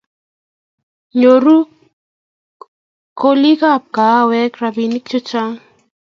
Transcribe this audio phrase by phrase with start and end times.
[1.19, 1.57] Nyoru
[3.19, 5.53] kolikab kahawek robinik chechang